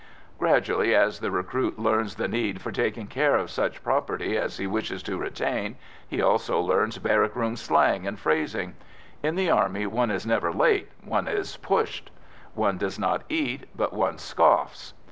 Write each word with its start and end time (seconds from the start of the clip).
Gradually, 0.39 0.95
as 0.95 1.19
the 1.19 1.29
recruit 1.29 1.77
learns 1.77 2.15
the 2.15 2.27
need 2.27 2.59
for 2.59 2.71
taking 2.71 3.05
care 3.05 3.35
of 3.35 3.51
such 3.51 3.83
property 3.83 4.35
as 4.35 4.57
he 4.57 4.65
wishes 4.65 5.03
to 5.03 5.15
retain, 5.19 5.75
he 6.07 6.19
also 6.19 6.59
learns 6.59 6.97
barrack 6.97 7.35
room 7.35 7.55
slang 7.55 8.07
and 8.07 8.19
phrasing. 8.19 8.73
In 9.21 9.35
the 9.35 9.51
Army, 9.51 9.85
one 9.85 10.09
is 10.09 10.25
never 10.25 10.51
late: 10.51 10.89
one 11.05 11.27
is 11.27 11.55
"pushed." 11.57 12.09
One 12.55 12.79
does 12.79 12.97
not 12.97 13.21
eat, 13.29 13.65
but 13.75 13.93
one 13.93 14.17
"scoffs." 14.17 14.95